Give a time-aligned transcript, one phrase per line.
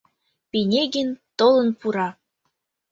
[0.51, 2.09] Пинегин толын пура.